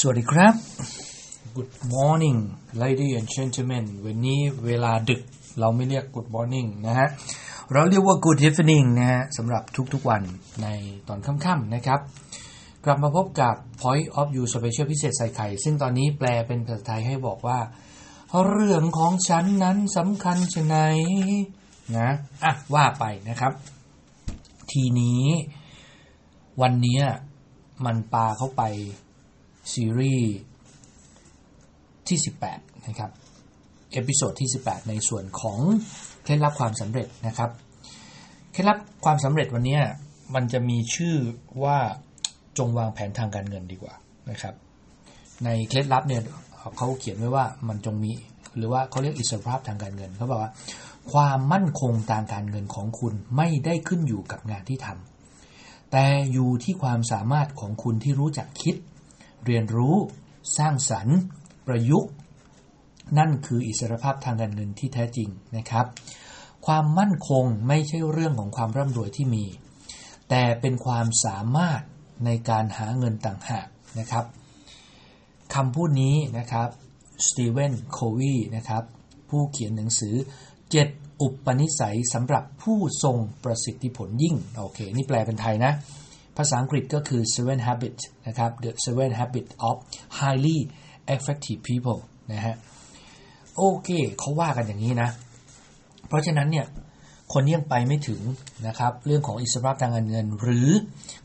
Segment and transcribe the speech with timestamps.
[0.00, 0.54] สวัสดีครับ
[1.56, 2.38] Good morning
[2.82, 5.20] lady and gentlemen วันนี้เวลาดึก
[5.60, 7.08] เราไม่เรียก Good morning นะฮะ
[7.72, 9.62] เราเรียกว่า Good evening นะฮะสำหรับ
[9.92, 10.22] ทุกๆวัน
[10.62, 10.66] ใน
[11.08, 12.00] ตอนค่ำๆนะครับ
[12.84, 17.58] กลับมาพบกับ Point of View Special พิเศษใส่ไข่ ซึ่งตอนนี้แปลเป็นภาษาไทยให้บอกว่า
[18.48, 20.76] เรื่องของฉันนั้นสำคัญชะไหน
[21.96, 22.08] นะ
[22.44, 23.52] อะว่าไปนะครับ
[24.72, 25.24] ทีนี้
[26.62, 27.00] วันนี้
[27.84, 28.64] มันปาเข้าไป
[29.72, 30.32] ซีรีส์
[32.08, 32.18] ที่
[32.50, 33.10] 18 นะครับ
[33.92, 35.58] episode ที่ 18 ในส่วนของ
[36.22, 37.50] เคล็ดลับความสำเร็จนะครับ
[38.52, 39.78] เคล็ดลับความสำเร็จวันนี้
[40.34, 41.14] มันจะมีชื่อ
[41.64, 41.78] ว่า
[42.58, 43.94] จงวางแผนทางการเงินดีกว่า
[44.30, 44.54] นะครับ
[45.44, 46.22] ในเคล็ดลับเนี่ย
[46.76, 48.10] เขาเขียนไว้ว่ามันจงมี
[48.56, 50.52] หรือว่าเขาเรียกอิสรภาพทางการเงินเขาบอกว่า
[51.12, 58.74] ความมั่นคงทางการเงินของคุณไม่ได้ขึ้นอยู่กับงานที่ทำแต่อยู่ที่ความสามารถของคุณที่รู้จักคิด
[59.46, 59.96] เรียนรู้
[60.58, 61.18] สร้างสรรค์
[61.66, 62.10] ประยุกต์
[63.18, 65.86] นั่นคืออิสรภาพทางการเงินที่แท้จริงนะครับ
[66.66, 69.44] ความมั่นคงไม่ใช่เรื่องของความร่ำรวยที่มี
[70.30, 71.80] แต่เป็นความสามารถ
[72.24, 73.66] ในการหาเงินต่างหาก
[73.98, 74.24] นะครับ
[75.54, 76.68] คำพูดนี้นะครับ
[77.26, 78.82] สตีเวนโควีนะครับ
[79.28, 80.14] ผู้เขียนหนังสือ
[80.68, 85.72] 7 อุปนิสัยสำหรับผู้ทรงประสิทธิผลยิ่ง โอเค นี่แปลเป็นไทยนะ
[86.36, 89.76] ภาษาอังกฤษก็คือ seven habits นะครับ the seven habits of
[90.18, 90.58] highly
[91.14, 92.00] effective people
[92.32, 92.54] นะฮะ
[93.56, 95.10] โอเคเขาว่ากันอย่างนี้นะ
[96.08, 96.66] เพราะฉะนั้นเนี่ย
[97.32, 98.20] คนที่ยังไปไม่ถึง
[98.66, 100.68] นะครับ เรื่องของอิสรภาพทางการเงิน หรือ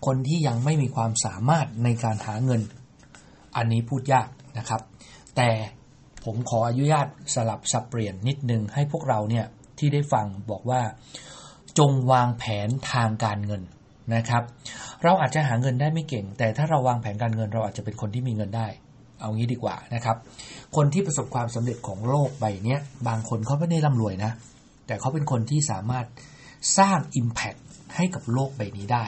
[0.05, 2.61] คนที่ยังไม่มีความสามารถในการหาเงิน
[3.55, 4.81] อันนี้พูดยากนะครับ
[5.35, 5.49] แต่
[6.25, 9.45] ผมขออนุญาตสลับสับเปลี่ยนนิดนึงให้พวกเราเนี่ย
[9.77, 10.81] ที่ได้ฟังบอกว่า
[11.79, 13.61] จงวางแผนทางการเงิน
[14.15, 14.43] นะครับ
[15.03, 18.67] เราอาจจะหาเงินได้ไม่เก่ง แต่ถ้าเราวางแผนการเงินเราอาจจะเป็นคนที่มีเงินได้
[19.19, 20.17] เอางี้ดีกว่านะครับ
[20.75, 24.31] คนที่ประสบความสำเร็จของโลกใบนี้บางคนเขาไม่ได้ร่ำรวยนะ
[24.87, 26.05] แต่เขาเป็นคนที่สามารถ
[26.77, 27.59] สร้าง Impact
[27.95, 29.05] ให้กับโลกใบนี้ได้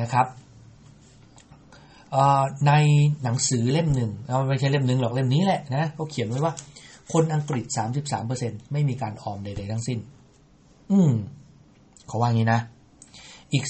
[0.00, 0.26] นะครับ
[2.66, 2.72] ใน
[3.22, 6.52] หนังสือเล่มหนึ่งเราไม่ใช่เล่มหนึ่งหรอกเล่มนี้แหละนะเขาเขียนไว้ว่า
[7.12, 7.64] คนอังกฤษ
[8.18, 9.98] 33%ไม่มีการออมใดๆทั้งสิ้น
[10.92, 11.12] อืม
[12.06, 12.60] เขาว่างี้นะ
[13.52, 13.64] อีก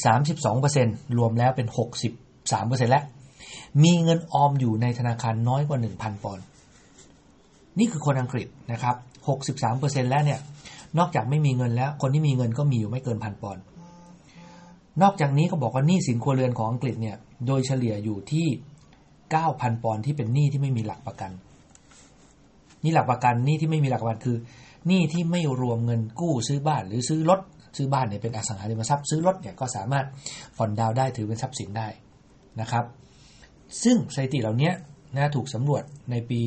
[0.57, 1.69] 32%รวมแล้วเป็น
[2.29, 3.05] 63%แล้ว
[3.85, 6.45] มีเงินออมอยู่ในธนาคารน้อยกว่า 1,000 ปอนด์
[7.79, 8.97] นี่คือคนอังกฤษนะครับ
[9.55, 10.41] 63%แล้วเนี่ย
[10.99, 13.63] นอกจากไม่มีเงินแล้ว คนที่มีเงินก็มีอยู่ไม่เกินพันปอนด์
[15.03, 18.47] นอกจากนี้ก็บอกว่าหนี้สินครัวเรือนของอังกฤษเนี่ย โดยเฉลี่ยอยู่ที่
[19.15, 21.31] 9,000 ปอนด์ที่เป็นหนี้ที่ไม่มีหลักประกัน
[22.85, 24.37] นี่หลักประกันหนี้ที่ไม่มีหลักประกันคือ
[24.87, 27.41] หนี้ที่ไม่รวมเงินกู้ซื้อบ้านหรือซื้อรถ
[27.77, 30.07] ซื้อบ้านเนี่ยเป็นอสังหาริมทรัพย์ซื้อรถเนี่ยก็สามารถ
[30.57, 31.89] ผ่อนดาวได้ถือเป็นทรัพย์สินได้
[32.61, 32.85] นะครับ
[33.83, 34.71] ซึ่งสถิติเหล่านี้
[35.17, 36.41] นะถูกสำรวจในปี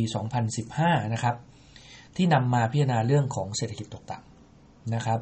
[0.54, 1.36] 2015 นะครับ
[2.16, 5.20] ที่นำมาพิจารณาเรื่องของเศรษฐกิจตกต่ำนะครับ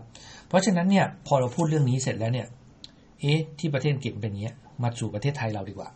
[0.48, 2.48] เพราะฉะนั้นเนี่ยพอเราพูดเรื่องนี้เสร็จแล้วเนี่ย
[3.22, 5.90] เอ๊ะที่ประเทศอังกฤษเป็นอย่างนี้มาสู่ประเทศไทยเราดีกว่า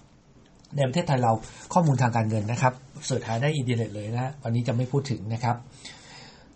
[0.76, 1.32] ในประเทศไทยเรา
[1.74, 2.74] ข้อมูลทางการเงินนะครับ
[3.06, 5.56] เสิร์ชหาได้อินเทอร์เน็ตเลยนะวันนี้จะไม่พูดถึงนะครับ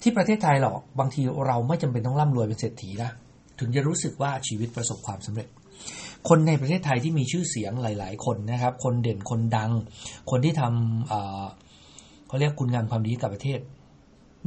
[0.01, 3.11] ที่ประเทศไทยหรอกบางทีเราไม่จำเป็นต้องร่ำรวยเป็นเศรษฐีนะ
[3.59, 5.47] ถึงจะรู้สึกว่าชีวิตประสบความสำเร็จ
[6.29, 9.71] คนในประเทศไทยที่มีชื่อเสียงหลาย ๆ คนนะครับ คนเด่นคนดัง
[10.29, 13.59] คนที่ทำเเขาเรียกคุณงามความดีกับประเทศ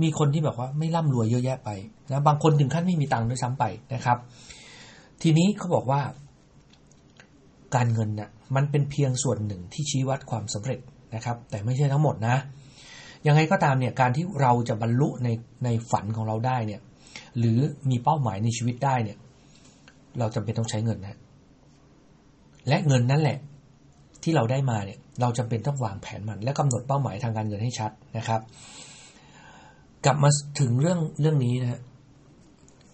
[0.03, 1.71] มีคนที่แบบว่าไม่ร่ำรวยเยอะแยะไป
[2.11, 3.65] นะบางคนถึงขั้นไม่มีตังค์ด้วยซ้ำไป
[3.95, 4.19] นะครับ
[5.23, 6.01] ทีนี้เขาบอกว่า
[7.75, 10.81] การเงินนะ่ะมันเป็นเพียงส่วนหนึ่งที่ชี้วัดความสำเร็จ
[11.15, 12.37] นะครับ แต่ไม่ใช่ทั้งหมดนะ
[13.27, 15.29] ยังไงก็ตามเนี่ยการที่เราจะบรรลุใน
[15.65, 16.81] ในฝันของเราได้เนี่ย
[17.39, 17.59] หรือ
[17.91, 19.19] มีเป้าหมายในชีวิตได้เนี่ย
[20.19, 21.19] เราจำเป็นต้องใช้เงินนะ
[22.69, 23.39] และเงินนั่นแหละ
[24.23, 28.41] ที่เราได้มาเนี่ย เราจำเป็นต้องวางแผนมัน และกำหนดเป้าหมายทางการเงินให้ชัดนะครับ
[30.05, 30.31] กลับมา
[30.61, 31.81] ถึงเรื่องเรื่องนี้นะฮะ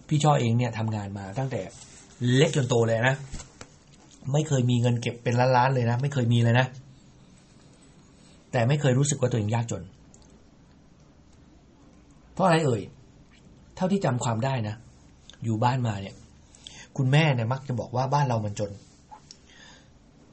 [0.07, 1.61] พี่ช่อเองเนี่ยทำงานมาตั้งแต่
[2.35, 3.15] เล็กจนโตเลยนะ
[4.33, 6.65] ไม่เคยมีเงินเก็บเป็นล้านๆเลยนะ ไม่เคยมีเลยนะ
[8.51, 9.83] แต่ไม่เคยรู้สึกว่าตัวเองยากจน
[12.33, 12.81] เพราะอะไรเอ่ย
[13.79, 14.75] เท่าที่จำความได้นะ
[15.43, 16.15] อยู่บ้านมาเนี่ย
[16.97, 18.71] คุณแม่เนี่ยมักจะบอกว่าบ้านเรามันจน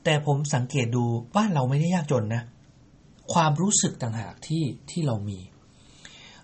[0.05, 1.05] แต่ผมสังเกตดู
[1.37, 2.43] บ้านเราไม่ได้ยากจนนะ
[3.33, 5.39] ความรู้สึกต่างหากที่ที่เรามี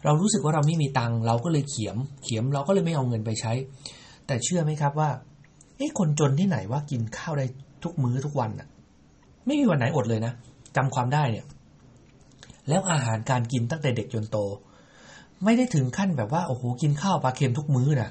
[0.05, 3.53] เรารู้สึกว่าเราไม่มีตังเราก็เลยเขียม เขียมเราก็เลยไม่เอาเงินไปใช้
[4.27, 5.11] แต่เชื่อไหมครับว่า
[5.77, 7.47] เอ้คนจนที่ไหนว่ากินข้าวได้
[7.83, 8.69] ทุกมื้อทุกวันอะ
[9.47, 10.33] ไม่มีวันไหนอดเลยนะ
[10.77, 11.47] จำความได้เนี่ย
[12.69, 14.39] แล้วอาหารการกินตั้งแต่เด็กจนโต
[15.45, 18.11] ไม่ได้ถึงขั้นแบบว่าโอ้โหกินข้าวปลาเค็มทุกมื้อนะ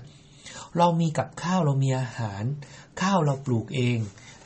[0.77, 2.43] เรามีกับข้าวเรามีอาหาร
[3.01, 3.97] ข้าวเราปลูกเอง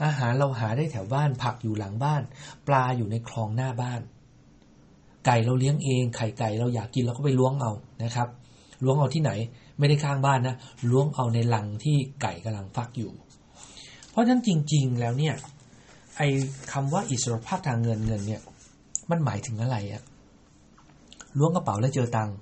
[0.06, 2.22] อาหารเราหาได้แถวบ้านผักอยู่หลังบ้าน
[2.68, 4.02] ปลาอยู่ในคลองหน้าบ้าน
[5.26, 7.72] ไก่เราเลี้ยงเองไข่ไก่เราอยากกินเราก็ไปล้วงเอา
[8.04, 8.28] นะครับ
[8.84, 9.32] ล้วงเอาที่ไหน
[9.80, 10.56] ไม่ได้ข้างบ้านนะ
[10.92, 13.12] ล้วงเอาในลังที่ไก่กำลังฟักอยู่
[14.10, 15.36] เพราะฉะนั้นจริง ๆ แล้วเนี่ย
[16.18, 16.28] ไอ้
[16.72, 18.42] คำว่าอิสรภาพทางเงินเงินเนี่ย
[19.10, 20.02] มันหมายถึงอะไรอะ
[21.38, 22.36] ล้วงกระเป๋าแล้วเจอตังค์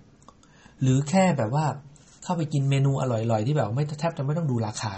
[0.81, 1.65] หรือแค่แบบว่า
[2.23, 4.93] เข้าไปกินเมนูอร่อยๆ ที่แบบไม่แทบจะไม่ต้องดูราคา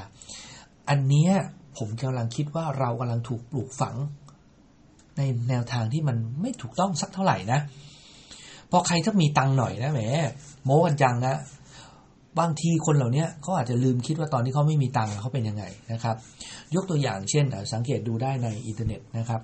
[0.90, 1.32] อันเนี้ย
[1.78, 3.96] ผมกำลังคิดว่าเรากำลังถูกปลูกฝัง
[5.18, 7.60] ในแนวทางที่มันไม่ถูกต้องสักเท่าไหร่นะ
[8.72, 10.02] พอใครถ้ามีตังหน่อยนะแหม
[10.64, 11.36] โม้กันจังนะ
[12.40, 16.16] บางทีคนเหล่านี้เขาอาจจะลืมคิดว่าตอนที่เขาไม่มีตังค์เขาเป็นยังไงนะครับ
[16.76, 19.42] ยกตัวอย่างเช่น สังเกตดูได้ในอินเทอร์เน็ตนะครับ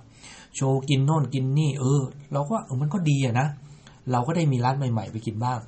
[0.56, 2.02] โชว์กินโน่นกินนี่ เออ
[2.34, 3.48] เราก็เออมันก็ดีอะนะ
[4.12, 5.60] เราก็ได้มีร้านใหม่ ๆ ไปกินบ้าง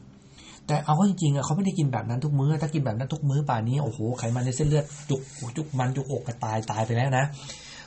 [0.68, 5.22] แต่เอาเข้าจริงๆอะเขาไม่ได้กินแบบนั้นทุกมื้อ ถ้ากินแบบนั้นทุกมื้อป่านนี้โอ้โหไขมันในเส้นเลือดจุก
[5.58, 7.26] จุกมันจุกอกกระตายตายไปแล้วนะ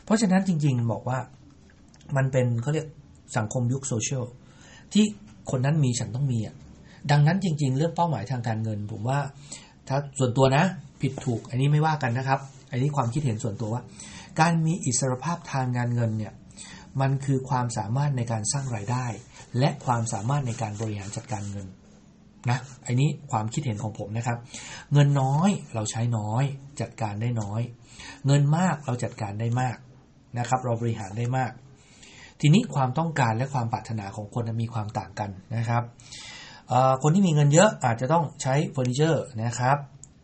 [0.04, 1.18] เพราะฉะนั้นจริง ๆ บอกว่า
[2.16, 2.86] มันเป็นเขาเรียก
[3.36, 4.24] สังคมยุคโซเชียล
[4.92, 5.04] ที่
[5.50, 6.54] คนนั้นมีฉันต้องมีอะ
[7.10, 9.18] ดังนั้นจริง ๆ เรื่องเป้าหมายทางการเงิน ผมว่า
[9.88, 10.64] ถ้าส่วนตัวนะ
[11.00, 12.40] ผิดถูก อันนี้ไม่ว่ากันนะครับ
[12.70, 13.82] อันนี้ความคิดเห็นส่วนตัวว่า
[14.40, 16.32] การมีอิสรภาพทางงานเงินเนี่ย
[17.00, 19.06] มันคือความสามารถในการสร้างรายได้
[19.58, 21.66] และความสามารถในการบริหารจัดการเงิน
[22.50, 24.38] นะอันนี้ความคิดเห็นของผมนะครับ
[24.92, 26.44] เงินน้อยเราใช้น้อย
[26.80, 27.60] จัดการได้น้อย
[28.26, 29.76] เงินมากเราจัดการได้มาก
[30.38, 31.52] นะครับ เราบริหารได้มาก
[32.40, 35.82] ทีนี้ความต้องการและความปรารถนาของคนมีความต่างกันนะครับ
[37.02, 39.76] คนที่มีเงินเยอะอาจจะต้องใช้เฟอร์นิเจอร์นะครับ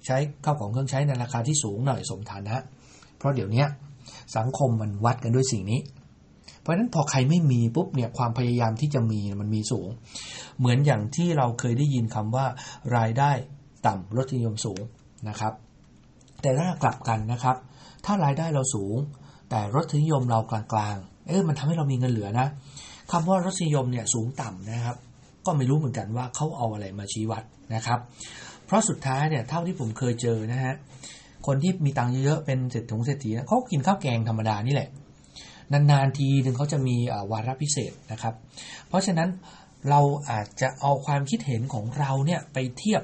[0.06, 2.56] ใช้ข้าวของเครื่องใช้ในราคาที่สูงหน่อยสมฐานะ
[3.19, 3.64] เพราะเดี๋ยวนี้
[4.36, 5.80] สังคมมันวัดกันด้วยสิ่งนี้
[6.62, 9.88] เพราะฉะนั้นพอใครไม่มีปุ๊บเนี่ยความพยายามที่จะมีมันมีสูง
[10.59, 12.47] เหมือนอย่างที่เราเคยได้ยินคำว่า
[12.97, 13.31] รายได้
[13.87, 14.81] ต่ำรสนิยมสูง
[15.29, 15.53] นะครับ
[16.43, 17.56] แต่ถ้ากลับกันนะครับ
[18.05, 18.97] ถ้ารายได้เราสูง
[19.50, 22.49] แต่รสนิยมเรากลางๆ เออมันทำให้เรามีเงินเหลือนะ
[23.12, 24.97] คำว่ารสนิยมเนี่ยสูงต่ำนะครับ
[25.47, 27.43] ก็ไม่รู้เหมือนกันว่าเขาเอาอะไรมาชี้วัด
[27.75, 27.99] นะครับ
[28.67, 30.75] เพราะสุดท้ายเนี่ยเท่าที่ผมเคยเจอนะฮะ
[31.47, 34.88] คนที่มีตังค์เยอะๆเป็นเศรษฐงเศรษฐีเขากินข้าวแกงธรรมดานี่แหละ
[35.72, 36.96] นานๆทีหนึ่งเขาจะมี
[37.32, 38.34] วาระพิเศษนะครับ
[38.88, 39.28] เพราะฉะนั้น
[39.90, 43.02] เราอาจจะเอาความคิดเห็นของเราเนี่ยไปเทียบ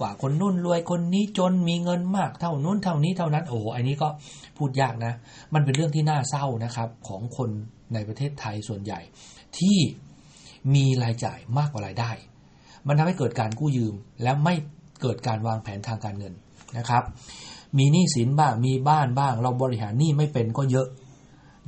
[0.00, 4.08] ว่าคนนุ่นรวยคนนี้จนมีเงินมากเท่านู้นเท่านี้เท่านั้นโอ้อันนี้ก็
[4.56, 5.12] พูดยากนะ
[5.54, 7.50] มันเป็นเรื่องที่น่าเศร้านะครับของคน
[7.94, 9.00] ในประเทศไทยส่วนใหญ่
[9.58, 9.78] ที่
[10.74, 12.10] มีรายจ่ายมากกว่ารายได้
[12.86, 14.54] มันทำให้เกิดการกู้ยืม แล้วไม่
[15.02, 16.34] เกิดการวางแผนทางการเงิน
[16.78, 17.02] นะครับ
[17.78, 20.86] มีหนี้สินบ้างมีบ้านบ้าง เราบริหารหนี้ไม่เป็นก็เยอะ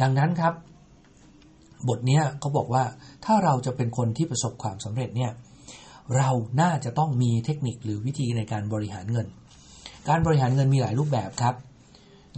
[0.00, 0.54] ดังนั้นครับ
[1.88, 2.84] บทนี้เขาบอกว่า
[3.24, 5.32] ถ้าเราจะเป็นคนที่ประสบความสำเร็จเนี่ย
[6.16, 6.30] เรา
[6.60, 9.26] น่าจะต้องมีเทคนิคหรือวิธีในการบริหารเงิน
[10.08, 11.54] การบริหารเงินมีหลายรูปแบบครับ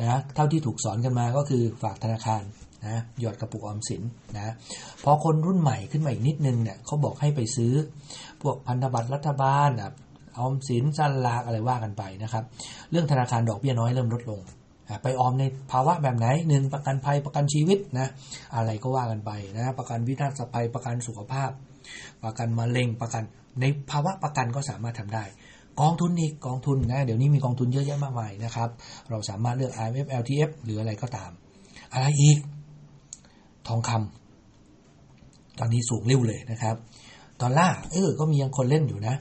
[0.01, 2.43] นะเท่าที่ถูกสอนกันมาก็คือฝากธนาคาร
[2.85, 4.03] นะหยอดกระปุกออมสิน
[4.37, 4.55] นะ
[5.05, 7.73] พอคนรุ่นใหม่ขึ้นมาอีกนิดนึงเนี่ยเขาบอกให้ไปซื้อ
[8.43, 9.71] พวกพันธบัตรรัฐบาล
[10.39, 12.45] ออมสินสลากอะไรว่ากันไปนะครับ
[12.91, 14.41] เรื่องธนาคารดอกเบี้ยน้อยเริ่มลดลง
[15.03, 18.09] ไปออมในภาวะแบบไหนหนึ่งประกันภัยประกันชีวิตนะ
[18.55, 21.51] อะไรก็ว่ากันไปนะประกันวินาศภัยประกันสุขภาพ
[22.25, 23.23] ประกันมะเร็งประกัน
[23.61, 25.25] ในภาวะประกันก็สามารถทำได้
[25.81, 28.69] กองทุนอีกกองทุนนะเดี๋ยวนี้มีกองทุนเยอะแยะมากมายนะครับ
[29.11, 31.31] เราสามารถเลือก IMF LTF หรืออะไรก็ตาม
[31.93, 32.39] อะไรอีก
[33.69, 36.77] ทองคำตอนนี้สูงเร็วเลยนะครับ
[37.41, 39.15] ดอลลาร์เออก็มียังคนเล่นอยู่นะ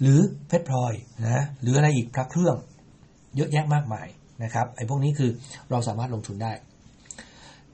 [0.00, 0.94] หรือเพชรพลอย
[1.26, 2.56] นะหรืออะไรอีกพระเครื่อง
[3.36, 4.08] เยอะแยะมากมาย
[4.44, 5.30] นะครับไอ้พวกนี้คือ
[5.70, 6.52] เราสามารถลงทุนได้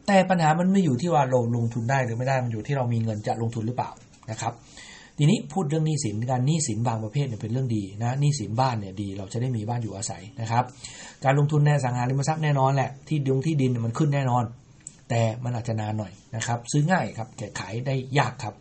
[0.07, 3.91] แต่ปัญหามันไม่อยู่ที่ว่าเราลงทุนได้หรือไม่ได้มันอยู่ที่เรามีเงินจะลงทุนหรือเปล่า
[4.31, 4.55] นะครับ
[5.19, 10.65] ทีนี้พูดเรื่องหนี้สินการหนี้สินบางประเภทเนี่ยเป็นเรื่องดีนะหนี้สินบ้านเนี่ยดี เราจะได้มีบ้านอยู่อาศัยนะครับ
[11.25, 14.45] การลงทุนในสังหาริมทรัพย์แน่นอนแหละที่ดงที่ดินมันขึ้นแน่นอน
[15.11, 18.55] แต่มันอาจจะนานหน่อยนะครับ ซื้อง่ายครับแต่ขายได้ยากครับ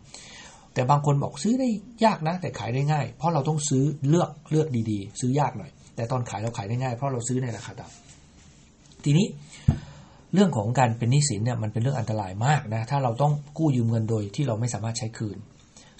[0.74, 1.68] แต่บางคนบอกซื้อได้
[2.04, 9.26] ยากนะ แต่ขายได้ง่าย เพราะเราต้องซื้อเลือกเลือกดีๆ ซื้อยากหน่อย แต่ตอนขายเราขายได้ง่ายเพราะเราซื้อในราคาต่ำทีนี้
[10.34, 15.36] เรื่องของการเป็นหนี้สินเนี่ยมันเป็นเรื่องอันตรายมากนะถ้าเราต้องกู้ยืมเงินโดยที่เราไม่สามารถใช้คืน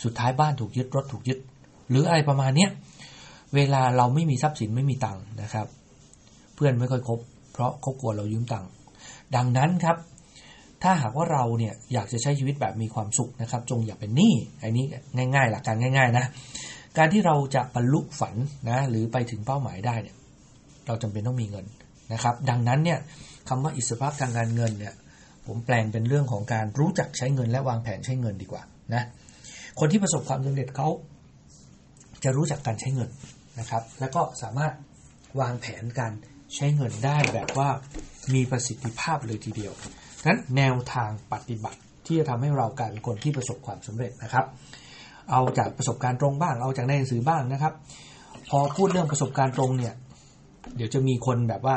[0.04, 1.38] สุดท้ายบ้านถูกยึดรถถูกยึด
[1.90, 2.70] หรืออะไรประมาณเนี้ย
[3.54, 5.66] เวลาเราไม่มีทรัพย์สินไม่มีตังค์นะครับ
[6.54, 7.18] เพื่อนไม่ค่อยคบ
[7.52, 8.68] เพราะเขากลัวเรายืมตังค์
[9.36, 9.96] ดังนั้นครับ
[10.82, 14.84] ถ้าหากว่าเราเนี่ยอยากจะใช้ชีวิตแบบมีความสุขนะครับ จงอย่าเป็นหนี้อันนี้
[15.34, 16.24] ง่าย ๆ หลักการง่าย ๆ นะ
[16.98, 18.34] การที่เราจะบรรลุฝัน
[18.70, 20.16] นะหรือไปถึงเป้าหมายได้เนี่ย
[20.86, 21.66] เราจำเป็นต้องมีเงิน
[22.12, 22.98] นะครับ ดังนั้นเนี่ย
[23.48, 24.94] คำว่าอิสรภาพทางการเงินเนี่ย
[25.46, 28.62] ผมแปลงเป็นเรื่องของการรู้จักใช้เงินและวางแผนใช้เงินดีกว่า
[28.94, 29.02] นะ
[29.80, 30.88] คนที่ประสบความสำเร็จเขา
[32.24, 33.10] จะรู้จักการใช้เงิน
[33.60, 34.72] นะครับ แล้วก็สามารถ
[35.40, 36.12] วางแผนการ
[36.54, 37.68] ใช้เงินได้แบบว่า
[38.34, 39.72] มีประสิทธิภาพเลยทีเดียว
[40.26, 44.46] นั้นแนวทางปฏิบัติที่จะทำให้เรากลายเป็นคนที่ประสบความสำเร็จนะครับ
[45.30, 47.72] เอาจากประสบการณ์ตรงบ้าง เอาจากในหนังสือบ้างนะครับ
[48.50, 49.94] พอพูดเรื่องประสบการณ์ตรงเนี่ย
[50.76, 51.76] เดี๋ยวจะมีคนแบบว่า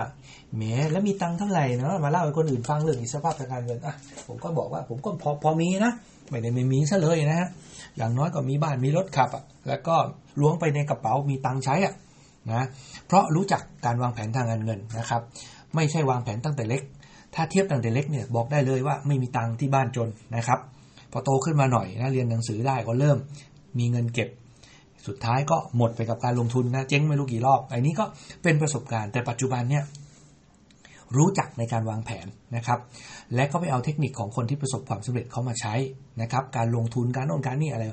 [0.55, 3.95] แหมแล้วมีตังค์เท่าไหร่เนาะมาเล่าให้คนอื่นฟังเรื่องอิสรภาพทางการเงินอะ
[4.27, 5.93] ผมก็บอกว่าผมก็พอพอมีนะ
[6.29, 7.49] ไม่ได้ไม่มีซะเลยนะฮะ
[7.97, 9.95] อย่างน้อยก็มีบ้านมีรถขับอะแล้วก็
[10.39, 11.93] ล้วงไปในกระเป๋ามีตังค์ใช้อะ
[12.51, 12.65] นะ
[13.05, 15.21] เพราะรู้จักการวางแผนทางการเงินนะครับ
[15.75, 16.81] ไม่ใช่วางแผนตั้งแต่เล็ก
[17.35, 20.59] ถ้าเทียบตั้งแต่เล็กเนี่ยบอกได้เลยว่าไม่มีตังค์ที่บ้านจนนะครับ
[21.17, 23.17] อโตขึ้นมาหน่อยนะเรียนหนังสือได้ก็เริ่ม
[23.79, 24.29] มีเงินเก็บ
[25.07, 28.05] สุดท้ายก็หมดไปกับการลงทุนนะเจ๊งไม่รู้กี่รอบไอันนี้ก็
[28.43, 29.83] เป็นประสบการณ์แต่ปัจจุบันเนี่ย
[31.17, 32.79] รู้จักในการวางแผนนะครับ
[33.35, 35.73] และก็ไปเอาเทคนิคของคนที่ประสบความสำเร็จเขามาใช้
[36.21, 37.83] นะครับ การลงทุนการโอนการนี่อะไร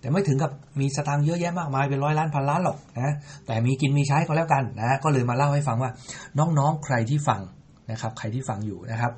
[0.00, 3.14] แต่ไม่ถึงกับมีสตางค์เยอะแยะมากมายเป็นร้อยล้านพันล้านหรอกนะ
[3.46, 5.90] แต่มีกินมีใช้ก็แล้วกันนะก็เลยมาเล่าให้ฟังว่า
[6.38, 7.40] น้องๆใครที่ฟัง
[7.90, 9.12] นะครับ ใครที่ฟังอยู่นะครับ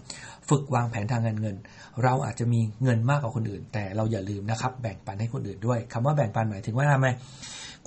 [0.48, 1.56] ฝึกวางแผนทางการเงิน
[2.02, 7.08] เราอาจจะมีเงินมากกว่าคนอื่น แต่เราอย่าลืมนะครับ แบ่งปันให้คนอื่นด้วยคำว่าแบ่งปันหมายถึงว่าทำไม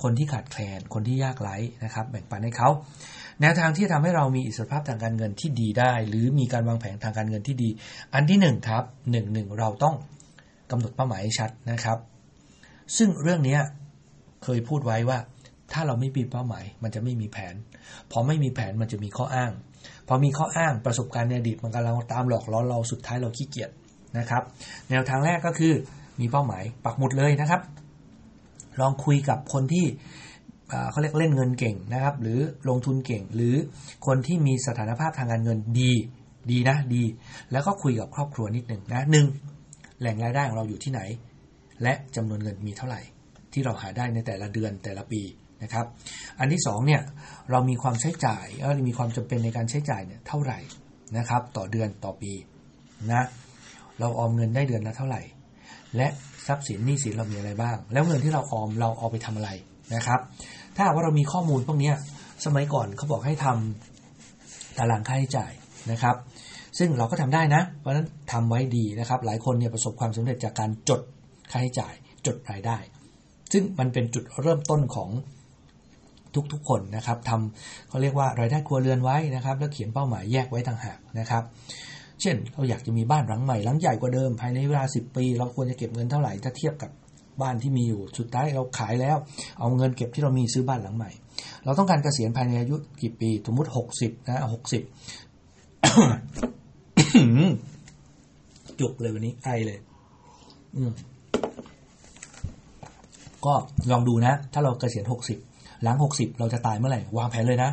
[0.02, 2.68] คนที่ขาดแคลน คนที่ยากไร้นะครับ แบ่งปันให้เขา
[3.40, 7.68] แนวทางที่ทำให้เรามีอิสรภาพทางการเงินที่ดีได้ หรือมีการวางแผนทางการเงินที่ดี
[8.14, 9.94] อันที่หนึ่งครับหนึ่งหนึ่งเราต้อง
[10.70, 11.98] กำหนดเป้าหมายให้ชัดนะครับ
[12.96, 13.58] ซึ่งเรื่องนี้
[14.44, 15.18] เคยพูดไว้ว่า
[15.72, 17.54] ถ้าเราไม่มีเป้าหมาย มันจะไม่มีแผน
[18.12, 19.52] พอไม่มีแผนมันจะมีข้ออ้าง
[20.08, 23.70] พอมีข้ออ้างประสบการณ์ในอดีตมันกำลังตามหลอกล้อเราสุดท้ายเราขี้เกียจ
[24.18, 24.42] นะครับ
[24.90, 25.72] แนวทางแรกก็คือ
[26.20, 27.60] มีเป้าหมายปักหมุดเลยนะครับ
[28.80, 29.86] ลองคุยกับคนที่
[30.90, 32.38] เขาเรียกเล่นเงินเก่งนะครับ หรือ
[32.68, 33.54] ลงทุนเก่ง หรือ
[34.06, 35.92] คนที่มีสถานภาพทางการเงินดี
[36.50, 37.02] ดีนะดี
[37.52, 39.26] แล้วก็คุยกับครอบครัวนิดหนึ่งนะหนึ่ง
[40.00, 41.00] แหล่งรายได้ของเราอยู่ที่ไหน
[41.82, 43.00] และจำนวนเงินมีเท่าไหร่
[43.52, 45.22] ที่เราหาได้ในแต่ละเดือนแต่ละปี
[45.62, 45.86] นะครับ
[46.38, 47.02] อันที่2เนี่ย
[47.50, 50.58] เรามีความใช้จ่ายเออมีความจำเป็นในการใช้จ่ายเนี่ยเท่าไหร่
[51.18, 52.32] นะครับ ต่อเดือนต่อปี
[53.10, 53.26] นะ
[54.00, 55.20] เราออมเงินได้เดือนละเท่าไหร่
[55.96, 56.08] และ
[56.46, 59.50] ทรัพย์สินหนี้สินเรามีอะไรบ้าง แล้วเงินที่เราออมเราเอาไปทำอะไร
[59.94, 60.20] นะครับ
[60.74, 61.92] ถ้าว่าเรามีข้อมูลพวกนี้
[62.44, 65.52] สมัยก่อนเขาบอกให้ทำตารางค่าใช้จ่าย
[65.90, 66.16] นะครับ
[66.78, 71.00] ซึ่งเราก็ทำได้นะ เพราะฉะนั้นทำไว้ดีนะครับ หลายคนเนี่ยประสบความสำเร็จจากการจด
[71.50, 71.94] ค่าใช้จ่าย
[72.26, 72.78] จดรายได้
[73.52, 75.10] ซึ่งมันเป็นจุดเริ่มต้นของ
[76.52, 81.42] ทุกๆ คนนะครับทำเขาเรียกว่ารายได้ครัวเรือนไว้นะครับ แล้วเขียนเป้าหมายแยกไว้ต่างหากนะครับ
[82.20, 86.90] เช่น เราอยากจะมีบ้านหลังใหม่หลังใหญ่กว่าเดิมภายในเวลา 10 ปี เราควรจะเก็บเงินเท่าไหร่ถ้าเทียบกับ
[87.42, 89.16] บ้านที่มีอยู่สุดท้ายเราขายแล้ว
[89.58, 91.10] เอาเงินเก็บที่เรามีซื้อบ้านหลังใหม่
[91.64, 94.82] เราต้องการเกษียณภายในอายุกี่ปีสมมติหกสิบนะหกสิบ
[98.80, 99.78] จุกเลยวันนี้ไอเลย
[100.76, 100.92] อืม
[103.46, 103.54] ก็
[103.90, 105.38] ลองดูนะ ถ้าเราเกษียณหกสิบ
[105.82, 107.70] หลังหกสิบเราจะตายเมื่อไหร่ วางแผนเลยนะ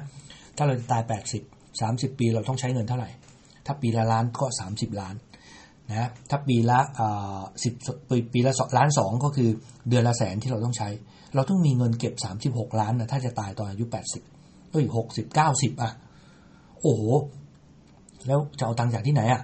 [0.58, 1.44] ถ้าเราจะตายแปดสิบ
[1.82, 3.10] สามสิบปีเราต้องใช้เงินเท่าไหร่
[3.66, 5.16] ถ้าปีละล้านก็สามสิบล้าน
[5.90, 6.80] นะถ้าปีละ
[7.64, 7.74] สิบ
[8.10, 9.50] ปีปีละล้านสองก็คือ
[9.90, 10.90] เดือนละแสนที่เราต้องใช้
[11.36, 14.24] เราต้องมีเงินเก็บสามสิบหกล้านนะถ้าจะตายตอนอายุแปดสิบ
[14.72, 15.92] เอ้ยหกสิบเก้าสิบอะ
[16.82, 17.02] โอ้โห
[18.28, 19.42] แล้วจะเอาตังค์จากที่ไหนอะ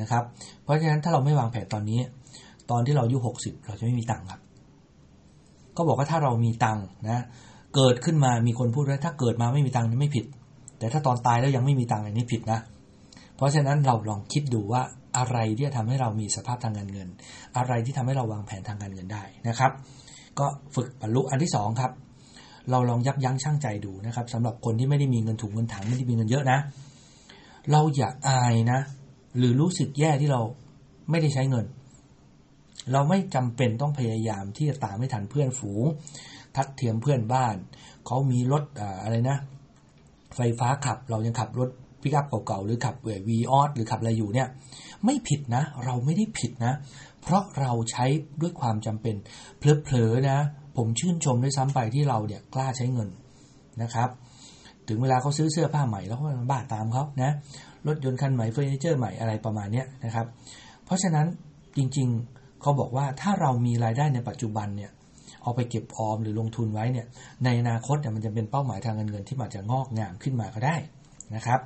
[0.00, 0.22] นะครับ
[0.62, 2.00] เพราะฉะนั้นถ้าเราไม่วางแผนตอนนี้
[2.70, 4.40] ตอนที่เราอายุหกสิบเราจะไม่มีตังค์ครับ
[5.76, 7.24] ก็บอกว่าถ้าเรามีตังค์นะ
[7.74, 10.24] เกิดขึ้นมามีคนพูดว่าถ้าเกิดมาไม่มีตังค์นี่ไม่ผิด
[10.78, 12.60] แต่ถ้าตอนตายแล้วยังไม่มีตังค์อันนี้ผิดนะ
[13.36, 14.82] เพราะฉะนั้นเราลองคิดดูว่า
[15.18, 17.08] อะไรที่จะทำให้เรามีสภาพทางการเงิน
[17.56, 19.72] อะไรที่ทำให้เราวางแผนทางการเงินได้นะครับ
[20.38, 21.92] ก็ฝึกบรรลุอันที่2ครับ
[22.70, 26.58] เราลองยับยั้งชั่งใจดูนะครับสำหรับคนที่ไม่ได้มีเงินถุงเงินถังไม่ได้มีเงินเยอะนะ
[27.72, 28.78] เราอย่าอายนะ
[29.36, 30.40] หรือรู้สึกแย่ที่เรา
[31.10, 31.66] ไม่ได้ใช้เงิน
[32.92, 35.84] เราไม่จำเป็นต้องพยายามที่จะตามไม่ทันเพื่อนฝูง
[36.56, 37.56] ทัดเทียมเพื่อนบ้าน
[38.06, 38.64] เขามีรถ
[39.02, 39.38] อะไรนะ
[40.36, 41.68] ไฟฟ้าขับเรายังขับรถ
[42.02, 44.48] พิกับเก่าๆหรือขับเวีออสหรือขับอะไรอยู่เนี่ย
[45.04, 46.74] ไม่ผิดนะ เราไม่ได้ผิดนะ
[47.22, 48.04] เพราะเราใช้
[48.40, 49.14] ด้วยความจำเป็น
[49.58, 50.38] เพลอๆนะ
[50.76, 53.08] ผมชื่นชมด้วยซ้ำไปที่เราเนี่ยกล้าใช้เงิน
[53.82, 54.08] นะครับ
[54.88, 57.30] ถึงเวลาเขาซื้อเสื้อผ้าใหม่แล้วก็บ้าตามเขานะ
[57.86, 60.26] รถยนต์คันใหม่เฟอร์นิเจอร์ใหม่อะไรประมาณนี้นะครับ
[60.84, 61.26] เพราะฉะนั้น
[61.76, 64.90] จริงๆเขาบอกว่าถ้าเรามีรายได้ในปัจจุบันเนี่ย
[65.42, 67.06] เอาไปเก็บออมหรือลงทุนไว้เนี่ย
[67.44, 70.76] ในอนาคตเนี่ยมันจะเป็นเป้าหมายทางเงินเงินที่มันจะงอกงามขึ้นมาก็ได้
[71.34, 71.60] นะครับ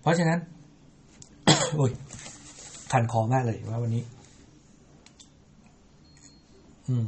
[0.00, 0.38] เพราะฉะนั้น
[1.76, 1.92] โอ้ย
[2.92, 4.02] คันคอมากเลยว่าวันนี้
[6.88, 7.06] อืม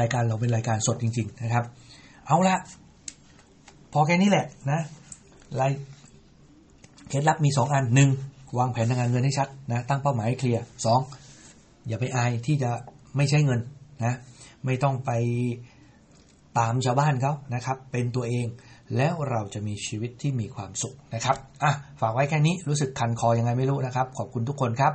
[0.00, 1.64] รายการเราเป็นรายการสดจริง ๆ นะครับ
[2.26, 2.56] เอาละ
[3.92, 4.80] พอแค่นี้แหละนะ
[5.60, 5.72] ราย
[7.08, 8.10] เคล็ดลับมีสองอันหนึ่ง
[8.58, 11.00] วางแผนทางการเงินให้ชัดนะตั้งเป้าหมายให้เคลียร์สอง
[11.88, 12.70] อย่าไปอายที่จะ
[13.16, 13.60] ไม่ใช้เงิน
[14.06, 14.14] นะ
[14.64, 15.10] ไม่ต้องไป
[16.58, 18.46] ตามชาวบ้านเขานะครับ เป็นตัวเอง
[18.96, 24.92] แล้วเราจะมีชีวิตที่มีความสุขนะครับอะฝากไว้แค่นี้รู้สึกคันคอยังไงไม่รู้นะครับ ขอบคุณทุกคนครับ